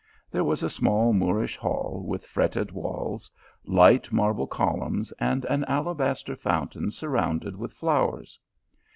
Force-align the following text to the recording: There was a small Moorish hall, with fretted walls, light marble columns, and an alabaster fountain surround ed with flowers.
There 0.31 0.43
was 0.43 0.63
a 0.63 0.67
small 0.71 1.13
Moorish 1.13 1.57
hall, 1.57 2.03
with 2.07 2.25
fretted 2.25 2.71
walls, 2.71 3.29
light 3.67 4.11
marble 4.11 4.47
columns, 4.47 5.11
and 5.19 5.45
an 5.45 5.63
alabaster 5.65 6.35
fountain 6.35 6.89
surround 6.89 7.45
ed 7.45 7.55
with 7.55 7.71
flowers. 7.71 8.39